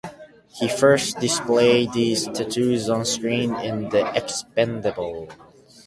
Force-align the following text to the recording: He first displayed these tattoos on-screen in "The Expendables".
He 0.59 0.67
first 0.67 1.19
displayed 1.19 1.93
these 1.93 2.25
tattoos 2.25 2.89
on-screen 2.89 3.53
in 3.59 3.89
"The 3.89 4.01
Expendables". 4.01 5.31